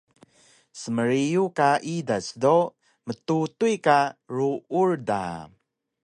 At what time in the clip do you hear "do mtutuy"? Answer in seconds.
2.41-3.75